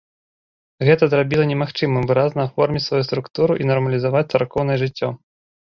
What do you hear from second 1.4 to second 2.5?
немагчымым выразна